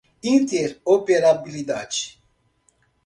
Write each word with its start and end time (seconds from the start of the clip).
interoperabilidade 0.33 2.01